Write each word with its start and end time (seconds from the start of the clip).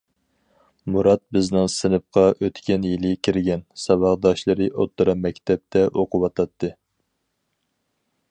مۇرات 0.93 1.19
بىزنىڭ 1.35 1.67
سىنىپقا 1.73 2.23
ئۆتكەن 2.47 2.87
يىلى 2.91 3.11
كىرگەن، 3.27 3.61
ساۋاقداشلىرى 3.83 4.69
ئوتتۇرا 4.73 5.15
مەكتەپتە 5.27 5.85
ئوقۇۋاتاتتى. 5.91 6.73